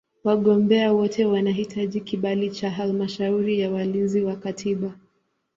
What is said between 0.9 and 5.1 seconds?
wote wanahitaji kibali cha Halmashauri ya Walinzi wa Katiba.